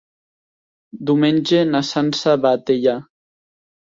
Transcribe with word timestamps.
Diumenge 1.09 1.59
na 1.73 1.83
Sança 1.89 2.35
va 2.45 2.53
a 2.57 2.61
Teià. 2.71 2.95